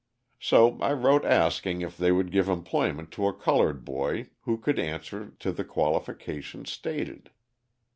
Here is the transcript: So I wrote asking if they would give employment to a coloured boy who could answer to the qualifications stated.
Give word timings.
So 0.39 0.79
I 0.81 0.93
wrote 0.93 1.23
asking 1.25 1.81
if 1.83 1.95
they 1.95 2.11
would 2.11 2.31
give 2.31 2.49
employment 2.49 3.11
to 3.11 3.27
a 3.27 3.33
coloured 3.35 3.85
boy 3.85 4.31
who 4.45 4.57
could 4.57 4.79
answer 4.79 5.33
to 5.37 5.51
the 5.51 5.63
qualifications 5.63 6.71
stated. 6.71 7.29